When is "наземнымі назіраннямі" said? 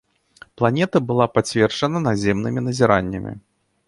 2.07-3.35